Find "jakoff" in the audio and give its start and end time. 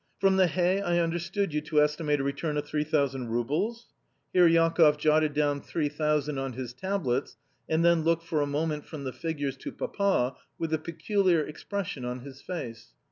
4.49-4.97